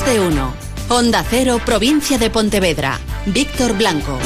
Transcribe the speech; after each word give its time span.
Más 0.00 0.14
de 0.14 0.20
uno. 0.20 0.54
Onda 0.88 1.24
Cero, 1.28 1.60
provincia 1.64 2.16
de 2.16 2.30
Pontevedra. 2.30 2.98
Víctor 3.26 3.76
Blanco. 3.76 4.18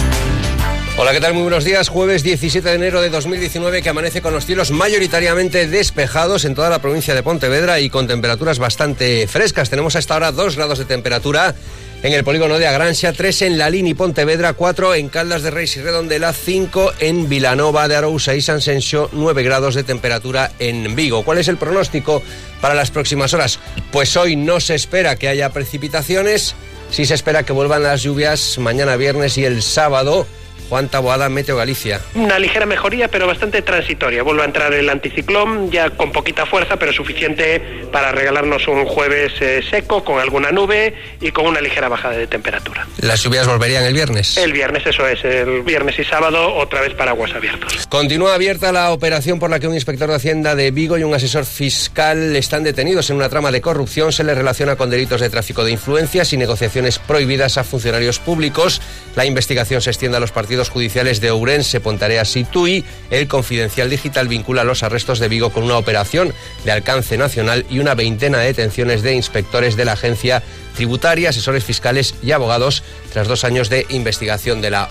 Hola, 0.97 1.13
¿qué 1.13 1.21
tal? 1.21 1.35
Muy 1.35 1.43
buenos 1.43 1.65
días. 1.65 1.89
Jueves 1.89 2.23
17 2.23 2.69
de 2.69 2.75
enero 2.75 3.01
de 3.01 3.11
2019 3.11 3.83
que 3.83 3.89
amanece 3.89 4.23
con 4.23 4.33
los 4.33 4.47
cielos 4.47 4.71
mayoritariamente 4.71 5.67
despejados 5.67 6.45
en 6.45 6.55
toda 6.55 6.71
la 6.71 6.81
provincia 6.81 7.15
de 7.15 7.25
Pontevedra 7.25 7.81
y 7.81 7.91
con 7.91 8.07
temperaturas 8.07 8.61
bastante 8.61 9.27
frescas. 9.27 9.69
Tenemos 9.69 9.97
a 9.97 9.99
esta 9.99 10.15
hora 10.15 10.31
2 10.31 10.55
grados 10.55 10.79
de 10.79 10.85
temperatura 10.85 11.57
en 12.05 12.13
el 12.13 12.23
polígono 12.23 12.59
de 12.59 12.67
Agranxa, 12.67 13.15
3 13.15 13.43
en 13.43 13.57
Lalín 13.57 13.87
y 13.87 13.95
Pontevedra, 13.95 14.53
4 14.53 14.95
en 14.95 15.09
Caldas 15.09 15.43
de 15.43 15.51
Reis 15.51 15.75
y 15.79 15.81
Redondela, 15.81 16.35
5 16.35 16.93
en 17.01 17.31
Vilanova 17.31 17.89
de 17.89 17.97
Arousa 17.97 18.35
y 18.35 18.43
San 18.43 18.61
Sensio, 18.61 19.09
9 19.13 19.43
grados 19.43 19.75
de 19.75 19.85
temperatura 19.85 20.53
en 20.59 20.95
Vigo. 20.95 21.25
¿Cuál 21.25 21.39
es 21.39 21.49
el 21.49 21.57
pronóstico 21.57 22.23
para 22.61 22.75
las 22.75 22.91
próximas 22.91 23.33
horas? 23.33 23.59
Pues 23.91 24.19
hoy 24.19 24.37
no 24.37 24.61
se 24.61 24.75
espera 24.75 25.17
que 25.17 25.29
haya 25.29 25.49
precipitaciones, 25.49 26.55
sí 26.91 27.07
se 27.07 27.15
espera 27.15 27.45
que 27.45 27.55
vuelvan 27.55 27.85
las 27.85 28.03
lluvias 28.03 28.59
mañana 28.59 28.97
viernes 28.97 29.39
y 29.39 29.47
el 29.47 29.63
sábado. 29.63 30.27
Juan 30.69 30.89
Taboada, 30.89 31.29
Meteo 31.29 31.57
Galicia. 31.57 32.01
Una 32.15 32.39
ligera 32.39 32.67
mejoría, 32.67 33.09
pero 33.09 33.27
bastante 33.27 33.63
transitoria. 33.63 34.23
Vuelve 34.23 34.43
a 34.43 34.47
entrar 34.47 34.73
el 34.73 34.89
anticiclón, 34.89 35.71
ya 35.71 35.91
con 35.91 36.13
poquita 36.13 36.47
fuerza, 36.47 36.77
pero 36.77 36.93
suficiente 36.93 37.61
para 37.93 38.13
regalarnos 38.13 38.67
un 38.69 38.85
jueves 38.87 39.33
eh, 39.41 39.63
seco, 39.69 40.05
con 40.05 40.21
alguna 40.21 40.51
nube 40.51 40.95
y 41.21 41.31
con 41.31 41.47
una 41.47 41.61
ligera 41.61 41.89
bajada 41.89 42.17
de 42.17 42.27
temperatura. 42.27 42.87
¿Las 42.99 43.23
lluvias 43.23 43.47
volverían 43.47 43.85
el 43.85 43.95
viernes? 43.95 44.37
El 44.37 44.53
viernes, 44.53 44.87
eso 44.87 45.07
es. 45.07 45.25
El 45.25 45.63
viernes 45.63 45.99
y 45.99 46.05
sábado, 46.05 46.55
otra 46.55 46.81
vez 46.81 46.95
paraguas 46.95 47.33
abiertos. 47.35 47.87
Continúa 47.89 48.35
abierta 48.35 48.73
la 48.73 48.93
operación 48.93 49.39
por 49.39 49.51
la 49.51 49.61
que 49.61 49.69
un 49.69 49.75
inspector 49.75 50.09
de 50.09 50.17
Hacienda 50.17 50.55
de 50.55 50.71
Vigo 50.71 50.97
y 50.99 51.05
un 51.05 51.15
asesor 51.15 51.45
fiscal 51.45 52.35
están 52.37 52.65
detenidos 52.65 53.11
en 53.11 53.17
una 53.17 53.29
trama 53.29 53.51
de 53.51 53.61
corrupción. 53.61 54.13
Se 54.13 54.25
les 54.25 54.37
relaciona 54.37 54.77
con 54.77 54.91
delitos 54.91 55.21
de 55.21 55.31
tráfico 55.31 55.65
de 55.65 55.73
influencias 55.73 56.33
y 56.33 56.37
negociaciones 56.37 56.99
prohibidas 56.99 57.59
a 57.59 57.65
funcionarios 57.65 58.19
públicos. 58.19 58.81
La 59.15 59.27
investigación 59.27 59.81
se 59.81 59.91
extiende 59.91 60.17
a 60.17 60.21
los 60.21 60.33
partidos 60.33 60.54
judiciales 60.63 61.21
de 61.21 61.31
Ourense, 61.31 61.81
Pontareas 61.81 62.37
y 62.37 62.45
Tui, 62.45 62.85
el 63.11 63.29
Confidencial 63.29 63.91
Digital 63.91 64.29
vincula 64.29 64.65
los 64.65 64.83
arrestos 64.83 65.19
de 65.19 65.29
Vigo 65.29 65.51
con 65.51 65.65
una 65.65 65.77
operación 65.77 66.33
de 66.65 66.73
alcance 66.73 67.17
nacional 67.17 67.67
y 67.69 67.79
una 67.79 67.95
veintena 67.95 68.39
de 68.39 68.47
detenciones 68.47 69.03
de 69.03 69.15
inspectores 69.15 69.77
de 69.77 69.85
la 69.85 69.93
agencia 69.93 70.43
tributaria, 70.77 71.31
asesores 71.31 71.65
fiscales 71.65 72.15
y 72.23 72.33
abogados 72.33 72.83
tras 73.13 73.29
dos 73.29 73.45
años 73.45 73.69
de 73.69 73.87
investigación 73.91 74.61
de 74.61 74.71
la 74.71 74.89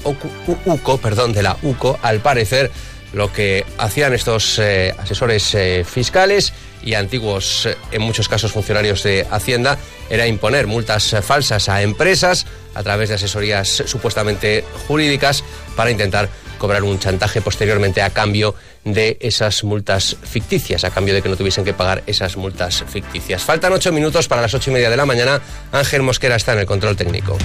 UCO, 0.66 0.98
perdón, 0.98 1.34
de 1.34 1.44
la 1.44 1.58
UCO, 1.62 2.00
al 2.02 2.20
parecer 2.20 2.72
lo 3.14 3.32
que 3.32 3.66
hacían 3.78 4.14
estos 4.14 4.60
eh, 4.60 4.94
asesores 4.98 5.54
eh, 5.56 5.86
fiscales 5.88 6.54
y 6.84 6.94
antiguos, 6.96 7.66
eh, 7.66 7.78
en 7.92 8.02
muchos 8.02 8.28
casos 8.28 8.52
funcionarios 8.52 9.04
de 9.04 9.26
Hacienda, 9.32 9.78
era 10.10 10.28
imponer 10.28 10.68
multas 10.68 11.16
falsas 11.22 11.70
a 11.70 11.82
empresas 11.82 12.46
a 12.76 12.84
través 12.84 13.10
de 13.10 13.16
asesorías 13.16 13.84
supuestamente 13.86 14.64
jurídicas 14.88 15.44
para 15.76 15.92
intentar 15.92 16.30
cobrar 16.58 16.84
un 16.84 17.00
chantaje 17.00 17.42
posteriormente 17.42 18.02
a 18.02 18.10
cambio 18.12 18.56
de 18.86 19.18
esas 19.20 19.64
multas 19.64 20.16
ficticias, 20.24 20.84
a 20.84 20.92
cambio 20.92 21.14
de 21.14 21.22
que 21.22 21.30
no 21.30 21.36
tuviesen 21.36 21.66
que 21.66 21.74
pagar 21.74 22.04
esas 22.08 22.38
multas 22.38 22.84
ficticias. 22.88 23.44
Faltan 23.44 23.74
ocho 23.74 23.92
minutos 23.92 24.28
para 24.28 24.42
las 24.42 24.54
ocho 24.54 24.72
y 24.72 24.74
media 24.74 24.90
de 24.90 24.98
la 24.98 25.06
mañana. 25.06 25.42
Ángel 25.72 26.04
Mosquera 26.04 26.36
está 26.36 26.54
en 26.54 26.60
el 26.60 26.66
control 26.66 26.96
técnico. 26.96 27.38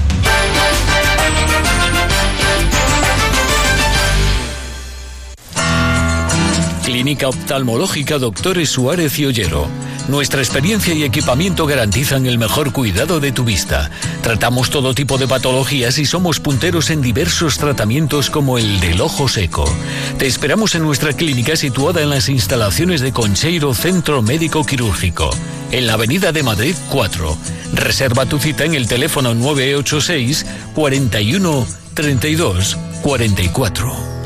Clínica 6.88 7.28
Oftalmológica 7.28 8.16
Doctores 8.18 8.70
Suárez 8.70 9.18
y 9.18 9.26
Ollero. 9.26 9.68
Nuestra 10.08 10.40
experiencia 10.40 10.94
y 10.94 11.04
equipamiento 11.04 11.66
garantizan 11.66 12.24
el 12.24 12.38
mejor 12.38 12.72
cuidado 12.72 13.20
de 13.20 13.30
tu 13.30 13.44
vista. 13.44 13.90
Tratamos 14.22 14.70
todo 14.70 14.94
tipo 14.94 15.18
de 15.18 15.28
patologías 15.28 15.98
y 15.98 16.06
somos 16.06 16.40
punteros 16.40 16.88
en 16.88 17.02
diversos 17.02 17.58
tratamientos 17.58 18.30
como 18.30 18.56
el 18.56 18.80
del 18.80 19.02
ojo 19.02 19.28
seco. 19.28 19.66
Te 20.16 20.26
esperamos 20.26 20.74
en 20.76 20.82
nuestra 20.82 21.12
clínica 21.12 21.56
situada 21.56 22.00
en 22.00 22.08
las 22.08 22.30
instalaciones 22.30 23.02
de 23.02 23.12
Concheiro 23.12 23.74
Centro 23.74 24.22
Médico 24.22 24.64
Quirúrgico, 24.64 25.28
en 25.72 25.86
la 25.86 25.92
Avenida 25.92 26.32
de 26.32 26.42
Madrid 26.42 26.74
4. 26.88 27.36
Reserva 27.74 28.24
tu 28.24 28.38
cita 28.38 28.64
en 28.64 28.72
el 28.72 28.88
teléfono 28.88 29.34
986 29.34 30.46
41 30.74 31.66
32 31.92 32.78
44. 33.02 34.17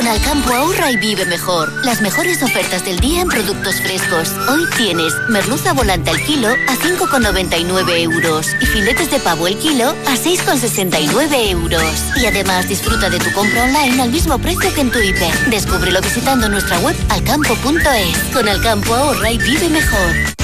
Con 0.00 0.08
Alcampo 0.08 0.54
ahorra 0.54 0.90
y 0.90 0.96
vive 0.96 1.26
mejor. 1.26 1.70
Las 1.84 2.00
mejores 2.00 2.42
ofertas 2.42 2.86
del 2.86 2.98
día 3.00 3.20
en 3.20 3.28
productos 3.28 3.82
frescos. 3.82 4.30
Hoy 4.48 4.64
tienes 4.78 5.12
merluza 5.28 5.74
volante 5.74 6.08
al 6.08 6.24
kilo 6.24 6.48
a 6.48 6.74
5,99 6.74 8.00
euros 8.00 8.46
y 8.62 8.64
filetes 8.64 9.10
de 9.10 9.20
pavo 9.20 9.46
el 9.46 9.58
kilo 9.58 9.90
a 9.90 10.14
6,69 10.16 11.50
euros. 11.50 12.02
Y 12.16 12.24
además 12.24 12.66
disfruta 12.66 13.10
de 13.10 13.18
tu 13.18 13.30
compra 13.32 13.64
online 13.64 14.00
al 14.00 14.10
mismo 14.10 14.38
precio 14.38 14.72
que 14.72 14.80
en 14.80 14.90
tu 14.90 15.00
hiper. 15.00 15.34
Descúbrelo 15.50 16.00
visitando 16.00 16.48
nuestra 16.48 16.78
web 16.78 16.96
alcampo.es. 17.10 18.18
Con 18.32 18.48
Alcampo 18.48 18.94
ahorra 18.94 19.30
y 19.30 19.36
vive 19.36 19.68
mejor. 19.68 20.39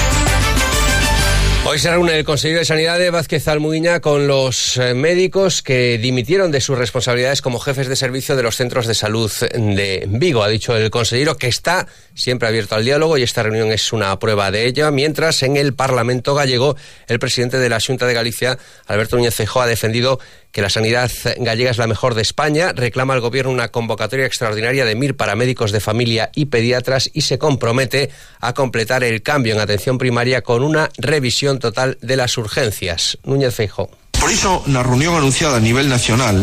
Hoy 1.69 1.79
se 1.79 1.91
reúne 1.91 2.17
el 2.17 2.23
consejero 2.23 2.59
de 2.59 2.65
Sanidad 2.65 2.97
de 2.97 3.09
Vázquez 3.09 3.45
Almuiña 3.49 3.99
con 3.99 4.25
los 4.25 4.77
eh, 4.77 4.93
médicos 4.93 5.61
que 5.61 5.97
dimitieron 5.97 6.49
de 6.49 6.61
sus 6.61 6.77
responsabilidades 6.77 7.41
como 7.41 7.59
jefes 7.59 7.89
de 7.89 7.97
servicio 7.97 8.37
de 8.37 8.43
los 8.43 8.55
centros 8.55 8.87
de 8.87 8.95
salud 8.95 9.29
de 9.29 10.05
Vigo. 10.07 10.43
Ha 10.43 10.47
dicho 10.47 10.77
el 10.77 10.89
consejero 10.89 11.35
que 11.35 11.47
está 11.47 11.85
siempre 12.15 12.47
abierto 12.47 12.75
al 12.75 12.85
diálogo 12.85 13.17
y 13.17 13.23
esta 13.23 13.43
reunión 13.43 13.69
es 13.73 13.91
una 13.91 14.17
prueba 14.17 14.49
de 14.49 14.65
ello. 14.65 14.89
Mientras 14.93 15.43
en 15.43 15.57
el 15.57 15.73
Parlamento 15.73 16.35
gallego, 16.35 16.77
el 17.09 17.19
presidente 17.19 17.59
de 17.59 17.67
la 17.67 17.81
Junta 17.81 18.07
de 18.07 18.13
Galicia, 18.13 18.57
Alberto 18.85 19.17
Núñez 19.17 19.35
Feijóo, 19.35 19.63
ha 19.63 19.67
defendido 19.67 20.21
que 20.57 20.63
la 20.63 20.71
sanidad 20.71 21.11
gallega 21.37 21.69
es 21.69 21.77
la 21.77 21.85
mejor 21.85 22.15
de 22.15 22.23
España, 22.23 22.73
reclama 22.73 23.13
al 23.13 23.21
gobierno 23.21 23.51
una 23.51 23.67
convocatoria 23.67 24.25
extraordinaria 24.25 24.85
de 24.85 24.95
MIR 24.95 25.15
para 25.15 25.35
médicos 25.35 25.71
de 25.71 25.79
familia 25.79 26.31
y 26.33 26.45
pediatras 26.45 27.11
y 27.13 27.21
se 27.21 27.37
compromete 27.37 28.09
a 28.39 28.53
completar 28.55 29.03
el 29.03 29.21
cambio 29.21 29.53
en 29.53 29.59
atención 29.59 29.99
primaria 29.99 30.41
con 30.41 30.63
una 30.63 30.89
revisión 30.97 31.59
total 31.59 31.99
de 32.01 32.15
las 32.15 32.39
urgencias. 32.39 33.19
Núñez 33.23 33.53
Feijóo. 33.53 33.91
Por 34.19 34.31
iso, 34.31 34.63
na 34.65 34.81
reunión 34.81 35.13
anunciada 35.13 35.57
a 35.57 35.61
nivel 35.61 35.89
nacional, 35.93 36.41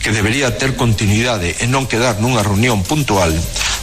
que 0.00 0.08
debería 0.08 0.56
ter 0.56 0.72
continuidade 0.72 1.52
e 1.60 1.68
non 1.68 1.84
quedar 1.84 2.24
nunha 2.24 2.40
reunión 2.40 2.80
puntual, 2.80 3.36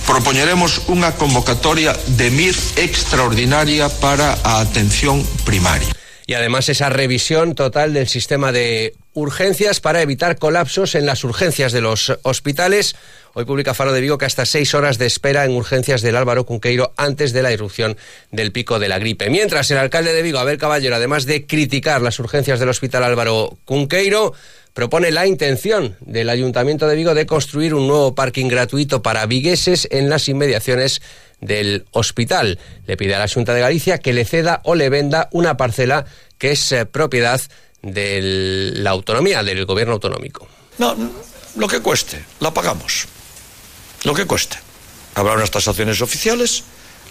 propoñeremos 0.09 0.89
unha 0.89 1.13
convocatoria 1.13 1.93
de 2.17 2.33
MIR 2.33 2.57
extraordinaria 2.81 3.93
para 4.01 4.41
a 4.41 4.57
atención 4.57 5.21
primaria. 5.45 5.93
Y 6.25 6.33
además 6.33 6.65
esa 6.69 6.89
revisión 6.89 7.53
total 7.53 7.93
del 7.93 8.09
sistema 8.09 8.51
de 8.51 8.97
urgencias 9.13 9.79
para 9.79 10.01
evitar 10.01 10.37
colapsos 10.37 10.95
en 10.95 11.05
las 11.05 11.23
urgencias 11.23 11.71
de 11.71 11.81
los 11.81 12.17
hospitales. 12.23 12.95
Hoy 13.33 13.45
publica 13.45 13.73
Faro 13.73 13.93
de 13.93 14.01
Vigo 14.01 14.17
que 14.17 14.25
hasta 14.25 14.45
seis 14.45 14.73
horas 14.73 14.97
de 14.97 15.05
espera 15.05 15.45
en 15.45 15.51
urgencias 15.51 16.01
del 16.01 16.15
Álvaro 16.15 16.45
Cunqueiro 16.45 16.93
antes 16.97 17.33
de 17.33 17.41
la 17.41 17.51
irrupción 17.51 17.97
del 18.31 18.51
pico 18.51 18.79
de 18.79 18.89
la 18.89 18.99
gripe. 18.99 19.29
Mientras 19.29 19.69
el 19.71 19.77
alcalde 19.77 20.13
de 20.13 20.21
Vigo, 20.21 20.39
Abel 20.39 20.57
Caballero, 20.57 20.95
además 20.95 21.25
de 21.25 21.45
criticar 21.45 22.01
las 22.01 22.19
urgencias 22.19 22.59
del 22.59 22.69
Hospital 22.69 23.03
Álvaro 23.03 23.57
Cunqueiro, 23.65 24.33
propone 24.73 25.11
la 25.11 25.27
intención 25.27 25.97
del 25.99 26.29
Ayuntamiento 26.29 26.87
de 26.87 26.95
Vigo 26.95 27.13
de 27.13 27.25
construir 27.25 27.73
un 27.73 27.87
nuevo 27.87 28.15
parking 28.15 28.47
gratuito 28.47 29.01
para 29.01 29.25
vigueses 29.25 29.87
en 29.91 30.09
las 30.09 30.29
inmediaciones 30.29 31.01
del 31.41 31.85
hospital. 31.91 32.59
Le 32.85 32.95
pide 32.97 33.15
a 33.15 33.19
la 33.19 33.27
Junta 33.27 33.53
de 33.53 33.61
Galicia 33.61 33.97
que 33.97 34.13
le 34.13 34.25
ceda 34.25 34.61
o 34.63 34.75
le 34.75 34.89
venda 34.89 35.27
una 35.31 35.57
parcela 35.57 36.05
que 36.37 36.51
es 36.51 36.71
eh, 36.71 36.85
propiedad 36.85 37.41
de 37.81 38.71
la 38.75 38.91
autonomía, 38.91 39.43
del 39.43 39.65
gobierno 39.65 39.93
autonómico. 39.93 40.47
No, 40.77 40.95
lo 41.55 41.67
que 41.67 41.79
cueste, 41.79 42.23
la 42.39 42.53
pagamos. 42.53 43.05
Lo 44.03 44.13
que 44.13 44.25
cueste. 44.25 44.57
Habrá 45.15 45.33
unas 45.33 45.51
tasaciones 45.51 46.01
oficiales, 46.01 46.63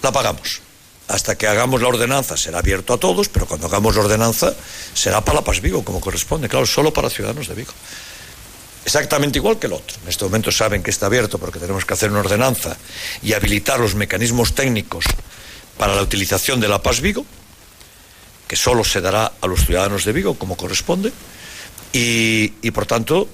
la 0.03 0.12
pagamos. 0.12 0.61
Hasta 1.09 1.37
que 1.37 1.47
hagamos 1.47 1.83
la 1.83 1.89
ordenanza 1.89 2.37
será 2.37 2.61
abierto 2.61 2.95
a 2.95 2.99
todos, 2.99 3.29
pero 3.29 3.47
cuando 3.47 3.67
hagamos 3.67 3.97
la 3.97 4.03
ordenanza 4.03 4.55
será 4.95 5.25
para 5.25 5.41
la 5.41 5.45
Paz 5.45 5.61
Vigo, 5.61 5.85
como 5.85 6.00
corresponde, 6.00 6.49
claro, 6.49 6.67
solo 6.67 6.93
para 6.93 7.11
ciudadanos 7.11 7.49
de 7.49 7.55
Vigo. 7.55 7.73
Exactamente 8.85 9.39
igual 9.39 9.59
que 9.59 9.67
el 9.67 9.75
otro. 9.75 9.97
En 10.03 10.09
este 10.09 10.25
momento 10.25 10.50
saben 10.50 10.83
que 10.83 10.91
está 10.91 11.06
abierto 11.06 11.39
porque 11.39 11.59
tenemos 11.59 11.85
que 11.85 11.95
hacer 11.95 12.11
una 12.11 12.21
ordenanza 12.21 12.77
y 13.23 13.33
habilitar 13.33 13.81
los 13.81 13.95
mecanismos 13.95 14.55
técnicos 14.55 15.05
para 15.77 15.95
la 15.95 16.03
utilización 16.03 16.61
de 16.61 16.69
la 16.69 16.81
Paz 16.83 17.00
Vigo, 17.00 17.27
que 18.50 18.56
solo 18.56 18.82
se 18.82 19.00
dará 19.00 19.31
a 19.41 19.47
los 19.47 19.64
ciudadanos 19.64 20.05
de 20.05 20.12
Vigo 20.12 20.35
como 20.35 20.56
corresponde, 20.56 21.12
y, 21.93 22.49
por 22.73 22.85
tanto, 22.85 23.29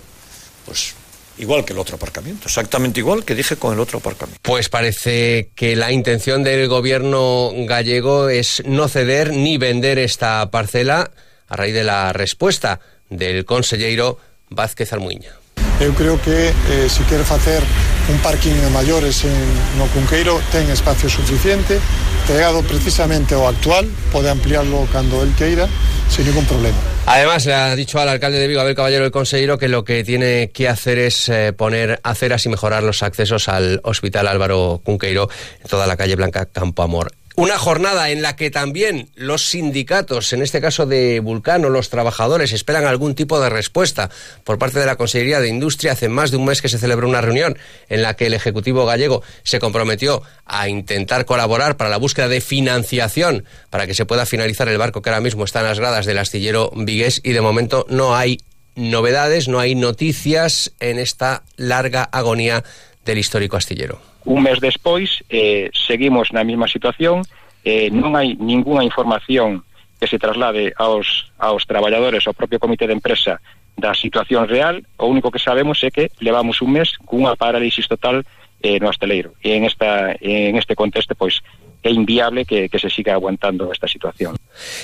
pues 0.67 0.93
igual 1.39 1.65
que 1.65 1.73
el 1.73 1.79
otro 1.79 1.97
aparcamiento, 1.97 2.49
exactamente 2.49 3.01
igual 3.01 3.25
que 3.25 3.35
dije 3.35 3.57
con 3.57 3.73
el 3.73 3.81
otro 3.81 4.01
aparcamiento. 4.01 4.39
Pues 4.43 4.69
parece 4.69 5.49
que 5.55 5.75
la 5.75 5.91
intención 5.91 6.45
del 6.45 6.69
gobierno 6.69 7.51
gallego 7.67 8.29
es 8.29 8.63
no 8.67 8.89
ceder 8.89 9.33
ni 9.33 9.57
vender 9.57 9.99
esta 9.99 10.51
parcela 10.51 11.11
a 11.49 11.57
raíz 11.57 11.73
de 11.73 11.85
la 11.85 12.13
respuesta 12.13 12.81
del 13.09 13.47
consejero 13.47 14.19
Vázquez 14.51 14.93
Almuña. 14.93 15.33
Eu 15.79 15.93
creo 15.93 16.17
que 16.21 16.49
eh, 16.49 16.89
se 16.89 17.05
quere 17.05 17.23
facer 17.23 17.63
un 18.09 18.17
parking 18.19 18.55
de 18.55 18.71
maiores 18.71 19.25
en, 19.25 19.37
no 19.77 19.85
Cunqueiro 19.93 20.41
ten 20.49 20.71
espacio 20.73 21.11
suficiente, 21.13 21.77
pegado 22.25 22.65
precisamente 22.65 23.37
ao 23.37 23.45
actual, 23.45 23.85
pode 24.09 24.33
ampliarlo 24.33 24.89
cando 24.89 25.21
el 25.21 25.37
queira, 25.37 25.69
sin 26.09 26.25
ningún 26.25 26.49
problema. 26.49 26.79
Además, 27.05 27.45
le 27.45 27.55
ha 27.55 27.77
dicho 27.77 28.01
al 28.01 28.09
alcalde 28.09 28.39
de 28.39 28.49
Vigo, 28.49 28.61
Abel 28.61 28.75
Caballero, 28.75 29.05
el 29.05 29.13
consejero, 29.13 29.59
que 29.59 29.69
lo 29.69 29.85
que 29.85 30.03
tiene 30.03 30.51
que 30.51 30.69
hacer 30.69 30.99
es 30.99 31.29
eh, 31.29 31.53
poner 31.53 32.01
aceras 32.03 32.47
y 32.47 32.49
mejorar 32.49 32.83
los 32.83 33.03
accesos 33.03 33.49
al 33.49 33.81
Hospital 33.85 34.29
Álvaro 34.29 34.81
Cunqueiro 34.83 35.29
en 35.63 35.69
toda 35.69 35.87
la 35.87 35.97
calle 35.97 36.17
Blanca 36.17 36.47
Campo 36.47 36.83
Amor. 36.83 37.13
Una 37.39 37.59
jornada 37.59 38.09
en 38.09 38.23
la 38.23 38.35
que 38.35 38.51
también 38.51 39.11
los 39.15 39.45
sindicatos, 39.45 40.33
en 40.33 40.41
este 40.41 40.63
caso 40.63 40.87
de 40.87 41.21
Vulcano, 41.21 41.69
los 41.69 41.91
trabajadores, 41.91 42.55
esperan 42.55 42.87
algún 42.87 43.15
tipo 43.15 43.39
de 43.39 43.51
respuesta 43.51 44.09
por 44.43 44.59
parte 44.59 44.81
de 44.81 44.87
la 44.87 44.97
Consejería 44.97 45.39
de 45.41 45.49
Industria. 45.49 45.93
Hace 45.93 46.09
más 46.09 46.31
de 46.31 46.39
un 46.39 46.47
mes 46.47 46.63
que 46.63 46.71
se 46.71 46.79
celebró 46.79 47.07
una 47.07 47.21
reunión 47.21 47.59
en 47.91 48.01
la 48.01 48.15
que 48.15 48.25
el 48.25 48.33
Ejecutivo 48.33 48.87
gallego 48.87 49.23
se 49.43 49.59
comprometió 49.59 50.23
a 50.47 50.71
intentar 50.71 51.27
colaborar 51.27 51.77
para 51.77 51.91
la 51.91 51.99
búsqueda 51.99 52.29
de 52.29 52.41
financiación 52.41 53.45
para 53.69 53.87
que 53.87 53.93
se 53.93 54.07
pueda 54.07 54.25
finalizar 54.25 54.69
el 54.69 54.79
barco 54.79 55.03
que 55.03 55.11
ahora 55.11 55.21
mismo 55.21 55.45
está 55.45 55.61
en 55.61 55.67
las 55.67 55.79
gradas 55.79 56.07
del 56.07 56.17
astillero 56.17 56.73
Vigués 56.75 57.21
y 57.23 57.33
de 57.33 57.43
momento 57.43 57.85
no 57.91 58.17
hay 58.17 58.41
novedades, 58.77 59.47
no 59.47 59.61
hay 59.61 59.75
noticias 59.75 60.73
en 60.81 60.99
esta 60.99 61.43
larga 61.57 62.03
agonía 62.03 62.65
del 63.05 63.19
histórico 63.19 63.59
astillero. 63.59 64.16
Un 64.27 64.43
mes 64.43 64.59
despois 64.59 65.23
eh, 65.31 65.71
seguimos 65.71 66.35
na 66.35 66.43
mesma 66.43 66.67
situación, 66.67 67.23
eh, 67.63 67.95
non 67.95 68.19
hai 68.19 68.35
ningunha 68.35 68.83
información 68.83 69.63
que 70.03 70.11
se 70.11 70.19
traslade 70.19 70.75
aos, 70.77 71.31
aos 71.39 71.63
traballadores, 71.63 72.27
ao 72.27 72.35
propio 72.35 72.59
comité 72.59 72.91
de 72.91 72.99
empresa 72.99 73.39
da 73.79 73.95
situación 73.95 74.51
real, 74.51 74.83
o 74.99 75.07
único 75.07 75.31
que 75.31 75.39
sabemos 75.39 75.79
é 75.87 75.95
que 75.95 76.11
levamos 76.19 76.59
un 76.59 76.75
mes 76.75 76.99
cunha 77.07 77.39
parálisis 77.39 77.87
total 77.87 78.27
eh, 78.67 78.83
no 78.83 78.91
asteleiro. 78.91 79.39
E 79.47 79.55
en, 79.55 79.63
esta, 79.63 80.19
en 80.19 80.59
este 80.59 80.75
contexto, 80.75 81.15
pois, 81.15 81.39
é 81.83 81.91
inviable 81.91 82.45
que, 82.45 82.69
que 82.69 82.79
se 82.79 82.91
siga 82.91 83.15
aguantando 83.15 83.73
esta 83.73 83.89
situación. 83.89 84.37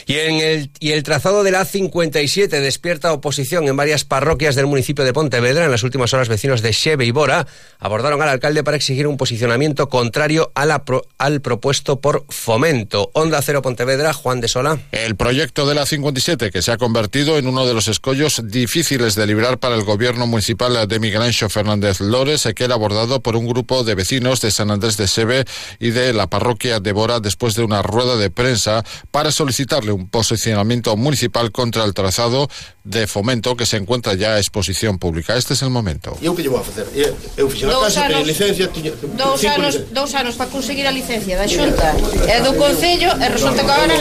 Y, 0.06 0.14
en 0.14 0.36
el, 0.36 0.70
y 0.80 0.92
el 0.92 1.02
trazado 1.02 1.42
de 1.42 1.50
la 1.50 1.62
A57 1.62 2.48
despierta 2.48 3.12
oposición 3.12 3.68
en 3.68 3.76
varias 3.76 4.04
parroquias 4.04 4.54
del 4.54 4.66
municipio 4.66 5.04
de 5.04 5.12
Pontevedra. 5.12 5.64
En 5.64 5.70
las 5.70 5.82
últimas 5.82 6.12
horas, 6.14 6.28
vecinos 6.28 6.62
de 6.62 6.72
Xeve 6.72 7.04
y 7.04 7.10
Bora 7.10 7.46
abordaron 7.78 8.20
al 8.22 8.28
alcalde 8.28 8.62
para 8.62 8.76
exigir 8.76 9.06
un 9.06 9.16
posicionamiento 9.16 9.88
contrario 9.88 10.52
a 10.54 10.66
la 10.66 10.84
pro, 10.84 11.02
al 11.18 11.40
propuesto 11.40 12.00
por 12.00 12.24
Fomento. 12.28 13.10
Onda 13.14 13.40
Cero 13.42 13.62
Pontevedra, 13.62 14.12
Juan 14.12 14.40
de 14.40 14.48
Sola. 14.48 14.78
El 14.92 15.16
proyecto 15.16 15.66
de 15.66 15.74
la 15.74 15.86
57, 15.86 16.50
que 16.50 16.62
se 16.62 16.72
ha 16.72 16.76
convertido 16.76 17.38
en 17.38 17.46
uno 17.46 17.66
de 17.66 17.74
los 17.74 17.88
escollos 17.88 18.42
difíciles 18.44 19.14
de 19.14 19.26
librar 19.26 19.58
para 19.58 19.74
el 19.74 19.84
gobierno 19.84 20.26
municipal 20.26 20.86
de 20.86 21.00
Miguel 21.00 21.22
Ancho 21.22 21.48
Fernández 21.48 22.00
Lores, 22.00 22.48
que 22.54 22.64
era 22.64 22.74
abordado 22.74 23.20
por 23.20 23.36
un 23.36 23.46
grupo 23.46 23.84
de 23.84 23.94
vecinos 23.94 24.40
de 24.40 24.50
San 24.50 24.70
Andrés 24.70 24.96
de 24.96 25.06
Xeve 25.06 25.44
y 25.78 25.90
de 25.90 26.12
la 26.12 26.28
parroquia 26.28 26.80
de 26.82 26.92
Bora 26.92 27.20
después 27.20 27.54
de 27.54 27.62
una 27.62 27.82
rueda 27.82 28.16
de 28.16 28.30
prensa 28.30 28.84
para 29.10 29.30
solicitarle 29.30 29.92
un 29.92 30.08
posicionamiento 30.08 30.96
municipal 30.96 31.52
contra 31.52 31.84
el 31.84 31.94
trazado 31.94 32.48
de 32.84 33.06
fomento 33.06 33.56
que 33.56 33.64
se 33.64 33.76
encuentra 33.76 34.14
ya 34.14 34.34
a 34.34 34.38
exposición 34.38 34.98
pública. 34.98 35.36
Este 35.36 35.54
es 35.54 35.62
el 35.62 35.70
momento. 35.70 36.16
E 36.20 36.26
eu 36.26 36.34
que 36.34 36.42
lle 36.42 36.50
vou 36.50 36.58
a 36.58 36.64
facer? 36.64 36.86
Eu, 36.94 37.14
eu 37.38 37.46
fixo 37.48 37.70
a 37.70 37.80
casa, 37.86 38.06
anos, 38.06 38.26
licencia, 38.26 38.66
tiña, 38.68 38.90
dous 39.14 39.44
anos, 39.44 39.92
dous 39.92 40.12
anos 40.14 40.34
para 40.34 40.50
conseguir 40.50 40.86
a 40.86 40.90
licencia 40.90 41.38
da 41.38 41.46
Xunta 41.46 41.94
e 42.26 42.36
do 42.42 42.58
Concello 42.58 43.14
e 43.22 43.26
resulta 43.30 43.62
que 43.62 43.70
agora 43.70 43.94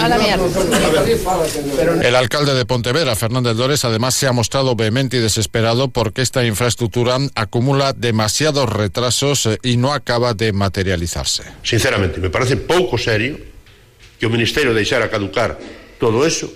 a, 0.00 0.08
la 0.08 0.18
mierda. 0.18 0.48
El 2.02 2.16
alcalde 2.16 2.54
de 2.54 2.64
Pontevedra, 2.64 3.14
Fernández 3.16 3.56
Dores, 3.56 3.84
además 3.84 4.14
se 4.14 4.26
ha 4.26 4.32
mostrado 4.32 4.74
vehemente 4.76 5.18
y 5.18 5.20
desesperado 5.20 5.88
porque 5.88 6.22
esta 6.22 6.44
infraestructura 6.44 7.18
acumula 7.34 7.92
demasiados 7.92 8.68
retrasos 8.68 9.46
eh, 9.46 9.58
y 9.62 9.76
no 9.76 9.92
acaba 9.92 10.32
de 10.34 10.52
materializarse. 10.52 11.44
Sinceramente, 11.74 12.20
me 12.20 12.30
parece 12.30 12.54
pouco 12.54 12.94
serio 12.94 13.34
que 14.14 14.22
o 14.22 14.30
Ministerio 14.30 14.70
deixara 14.70 15.10
caducar 15.10 15.58
todo 15.98 16.22
eso 16.22 16.46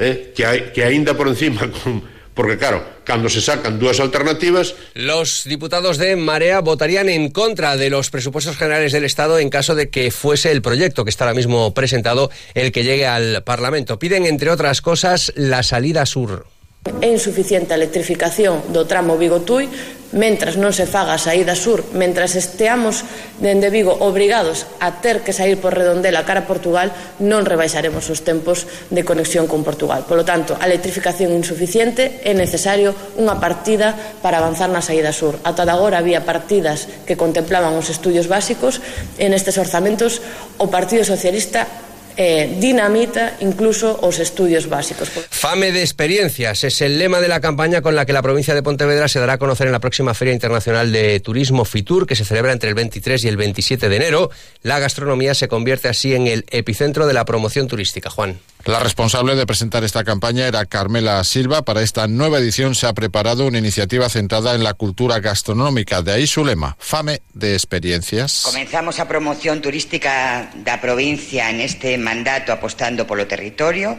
eh, 0.00 0.32
que, 0.32 0.48
hai, 0.48 0.72
que 0.72 0.88
por 1.12 1.28
encima 1.28 1.68
porque 2.32 2.56
claro, 2.56 2.80
cando 3.04 3.28
se 3.28 3.44
sacan 3.44 3.76
dúas 3.76 4.00
alternativas... 4.00 4.72
Los 4.96 5.44
diputados 5.44 6.00
de 6.00 6.16
Marea 6.16 6.64
votarían 6.64 7.12
en 7.12 7.28
contra 7.28 7.76
de 7.76 7.92
los 7.92 8.08
presupuestos 8.08 8.56
generales 8.56 8.96
del 8.96 9.04
Estado 9.04 9.36
en 9.38 9.52
caso 9.52 9.74
de 9.74 9.90
que 9.92 10.08
fuese 10.10 10.50
el 10.50 10.64
proyecto 10.64 11.04
que 11.04 11.12
está 11.12 11.28
ahora 11.28 11.36
mismo 11.36 11.74
presentado 11.74 12.30
el 12.54 12.72
que 12.72 12.84
llegue 12.84 13.04
al 13.06 13.44
Parlamento. 13.44 13.98
Piden, 13.98 14.24
entre 14.24 14.48
otras 14.48 14.80
cosas, 14.80 15.34
la 15.36 15.62
salida 15.62 16.06
sur. 16.06 16.46
É 16.82 17.06
insuficiente 17.06 17.70
a 17.70 17.78
electrificación 17.78 18.74
do 18.74 18.90
tramo 18.90 19.14
Vigo-Tui 19.14 19.70
mentras 20.12 20.58
non 20.58 20.76
se 20.76 20.84
faga 20.84 21.14
a 21.14 21.22
saída 21.22 21.54
sur, 21.56 21.86
mentras 21.94 22.36
esteamos 22.36 23.06
dende 23.38 23.70
Vigo 23.70 23.96
obrigados 24.02 24.66
a 24.82 24.98
ter 24.98 25.22
que 25.22 25.30
sair 25.30 25.62
por 25.62 25.72
Redondela 25.72 26.26
cara 26.26 26.42
a 26.42 26.50
Portugal, 26.50 26.90
non 27.22 27.46
rebaixaremos 27.46 28.10
os 28.10 28.26
tempos 28.26 28.66
de 28.90 29.06
conexión 29.06 29.46
con 29.46 29.62
Portugal. 29.62 30.04
Polo 30.10 30.26
tanto, 30.26 30.58
a 30.58 30.66
electrificación 30.66 31.32
insuficiente 31.32 32.18
é 32.26 32.34
necesario 32.34 32.92
unha 33.14 33.38
partida 33.38 33.94
para 34.18 34.42
avanzar 34.42 34.68
na 34.68 34.84
saída 34.84 35.14
sur. 35.14 35.38
Ata 35.46 35.62
de 35.62 35.72
agora 35.72 36.02
había 36.02 36.26
partidas 36.26 36.90
que 37.06 37.14
contemplaban 37.14 37.78
os 37.78 37.88
estudios 37.88 38.26
básicos, 38.26 38.82
en 39.22 39.32
estes 39.32 39.56
orzamentos 39.56 40.20
o 40.58 40.68
Partido 40.68 41.06
Socialista 41.06 41.91
eh, 42.16 42.56
dinamita 42.58 43.36
incluso 43.40 43.98
os 44.02 44.18
estudios 44.18 44.68
básicos. 44.68 45.10
Fame 45.30 45.72
de 45.72 45.80
experiencias 45.80 46.64
es 46.64 46.80
el 46.80 46.98
lema 46.98 47.20
de 47.20 47.28
la 47.28 47.40
campaña 47.40 47.82
con 47.82 47.94
la 47.94 48.06
que 48.06 48.12
la 48.12 48.22
provincia 48.22 48.54
de 48.54 48.62
Pontevedra 48.62 49.08
se 49.08 49.20
dará 49.20 49.34
a 49.34 49.38
conocer 49.38 49.66
en 49.66 49.72
la 49.72 49.80
próxima 49.80 50.14
Feria 50.14 50.34
Internacional 50.34 50.92
de 50.92 51.20
Turismo 51.20 51.64
FITUR, 51.64 52.06
que 52.06 52.16
se 52.16 52.24
celebra 52.24 52.52
entre 52.52 52.68
el 52.68 52.74
23 52.74 53.24
y 53.24 53.28
el 53.28 53.36
27 53.36 53.88
de 53.88 53.96
enero. 53.96 54.30
La 54.62 54.78
gastronomía 54.78 55.34
se 55.34 55.48
convierte 55.48 55.88
así 55.88 56.14
en 56.14 56.26
el 56.26 56.44
epicentro 56.50 57.06
de 57.06 57.14
la 57.14 57.24
promoción 57.24 57.68
turística. 57.68 58.10
Juan. 58.10 58.38
La 58.64 58.78
responsable 58.78 59.34
de 59.34 59.44
presentar 59.44 59.82
esta 59.82 60.04
campaña 60.04 60.46
era 60.46 60.64
Carmela 60.66 61.24
Silva. 61.24 61.62
Para 61.62 61.82
esta 61.82 62.06
nueva 62.06 62.38
edición 62.38 62.76
se 62.76 62.86
ha 62.86 62.92
preparado 62.92 63.46
una 63.46 63.58
iniciativa 63.58 64.08
centrada 64.08 64.54
en 64.54 64.62
la 64.62 64.74
cultura 64.74 65.18
gastronómica. 65.18 66.00
De 66.02 66.12
ahí 66.12 66.28
su 66.28 66.44
lema, 66.44 66.76
Fame 66.78 67.22
de 67.34 67.54
Experiencias. 67.54 68.42
Comenzamos 68.44 69.00
a 69.00 69.08
promoción 69.08 69.60
turística 69.60 70.52
da 70.62 70.80
provincia 70.80 71.50
en 71.50 71.60
este 71.60 71.98
mandato 71.98 72.52
apostando 72.52 73.04
polo 73.04 73.26
territorio. 73.26 73.98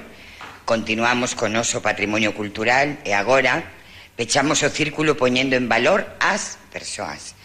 Continuamos 0.64 1.36
con 1.36 1.52
noso 1.52 1.82
patrimonio 1.82 2.34
cultural 2.34 3.04
e 3.04 3.12
agora 3.12 3.68
pechamos 4.16 4.64
o 4.64 4.72
círculo 4.72 5.20
poñendo 5.20 5.60
en 5.60 5.68
valor 5.68 6.08
as 6.24 6.56
persoas. 6.72 7.36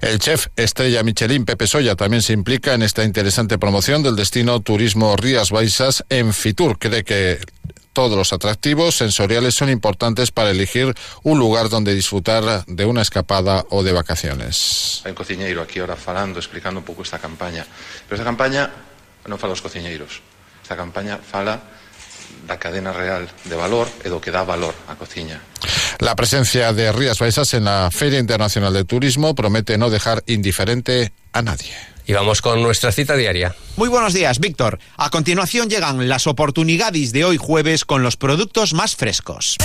El 0.00 0.18
chef 0.18 0.48
estrella 0.56 1.02
Michelin 1.02 1.44
Pepe 1.44 1.66
Soya 1.66 1.96
también 1.96 2.22
se 2.22 2.32
implica 2.32 2.74
en 2.74 2.82
esta 2.82 3.04
interesante 3.04 3.58
promoción 3.58 4.02
del 4.02 4.16
destino 4.16 4.60
Turismo 4.60 5.16
Rías 5.16 5.50
Baixas 5.50 6.04
en 6.08 6.32
Fitur. 6.32 6.78
Cree 6.78 7.04
que 7.04 7.38
todos 7.92 8.18
los 8.18 8.34
atractivos 8.34 8.94
sensoriales 8.96 9.54
son 9.54 9.70
importantes 9.70 10.30
para 10.30 10.50
elegir 10.50 10.94
un 11.22 11.38
lugar 11.38 11.70
donde 11.70 11.94
disfrutar 11.94 12.66
de 12.66 12.84
una 12.84 13.00
escapada 13.00 13.64
o 13.70 13.82
de 13.82 13.92
vacaciones. 13.92 15.00
Hay 15.04 15.12
un 15.12 15.58
aquí 15.58 15.78
ahora 15.78 15.96
falando, 15.96 16.38
explicando 16.38 16.80
un 16.80 16.84
pouco 16.84 17.02
esta 17.02 17.18
campaña. 17.18 17.64
Pero 18.04 18.20
esta 18.20 18.28
campaña 18.28 18.68
non 19.24 19.40
fala 19.40 19.56
os 19.56 19.64
cociñeiros. 19.64 20.20
Esta 20.60 20.76
campaña 20.76 21.16
fala 21.16 21.56
da 22.46 22.58
cadena 22.58 22.92
real 22.92 23.28
de 23.44 23.56
valor 23.56 23.88
e 24.04 24.08
do 24.08 24.20
que 24.20 24.30
dá 24.30 24.46
valor 24.46 24.74
á 24.86 24.94
cociña. 24.94 25.42
La 25.98 26.14
presencia 26.14 26.72
de 26.72 26.92
Rías 26.92 27.18
Baixas 27.18 27.54
en 27.54 27.64
la 27.64 27.90
Feria 27.90 28.18
Internacional 28.18 28.72
de 28.72 28.84
Turismo 28.84 29.34
promete 29.34 29.78
no 29.78 29.90
dejar 29.90 30.22
indiferente 30.26 31.12
a 31.32 31.42
nadie. 31.42 31.74
Y 32.06 32.12
vamos 32.12 32.40
con 32.40 32.62
nuestra 32.62 32.92
cita 32.92 33.16
diaria. 33.16 33.54
Muy 33.76 33.88
buenos 33.88 34.14
días, 34.14 34.38
Víctor. 34.38 34.78
A 34.96 35.10
continuación 35.10 35.68
llegan 35.68 36.08
las 36.08 36.28
oportunidades 36.28 37.10
de 37.10 37.24
hoy 37.24 37.36
jueves 37.36 37.84
con 37.84 38.04
los 38.04 38.16
productos 38.16 38.74
más 38.74 38.94
frescos. 38.94 39.56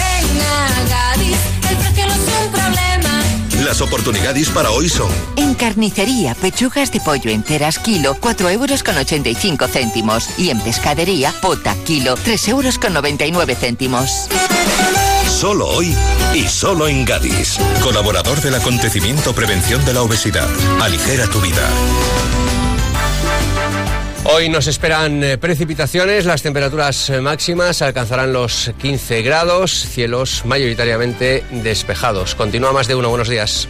Las 3.71 3.79
oportunidades 3.79 4.49
para 4.49 4.69
hoy 4.71 4.89
son... 4.89 5.09
En 5.37 5.53
carnicería, 5.53 6.35
pechugas 6.35 6.91
de 6.91 6.99
pollo 6.99 7.31
enteras 7.31 7.79
kilo, 7.79 8.17
4 8.19 8.49
euros 8.49 8.83
con 8.83 8.97
85 8.97 9.65
céntimos. 9.69 10.27
Y 10.37 10.49
en 10.49 10.59
pescadería, 10.59 11.33
pota 11.41 11.73
kilo, 11.85 12.15
3 12.21 12.49
euros 12.49 12.77
con 12.77 12.91
99 12.91 13.55
céntimos. 13.55 14.27
Solo 15.25 15.69
hoy 15.69 15.95
y 16.33 16.49
solo 16.49 16.89
en 16.89 17.05
Gadis. 17.05 17.59
Colaborador 17.81 18.41
del 18.41 18.55
acontecimiento 18.55 19.33
Prevención 19.33 19.85
de 19.85 19.93
la 19.93 20.01
Obesidad. 20.01 20.49
Aligera 20.81 21.25
tu 21.27 21.39
vida. 21.39 21.65
Hoy 24.23 24.49
nos 24.49 24.67
esperan 24.67 25.23
eh, 25.23 25.37
precipitaciones, 25.39 26.25
las 26.25 26.43
temperaturas 26.43 27.09
eh, 27.09 27.21
máximas 27.21 27.81
alcanzarán 27.81 28.31
los 28.31 28.71
15 28.79 29.23
grados, 29.23 29.71
cielos 29.71 30.43
mayoritariamente 30.45 31.43
despejados. 31.49 32.35
Continúa 32.35 32.71
más 32.71 32.87
de 32.87 32.93
uno, 32.93 33.09
buenos 33.09 33.29
días. 33.29 33.67